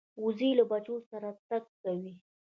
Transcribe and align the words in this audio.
وزې 0.23 0.49
له 0.59 0.63
بچو 0.71 0.95
سره 1.09 1.29
تګ 1.49 1.63
کوي 1.81 2.13